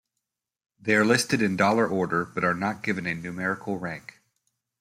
They 0.79 0.95
are 0.95 1.05
listed 1.05 1.43
in 1.43 1.55
dollar 1.57 1.85
order, 1.87 2.25
but 2.25 2.43
are 2.43 2.55
not 2.55 2.81
given 2.81 3.05
a 3.05 3.13
numerical 3.13 3.77
rank. 3.77 4.17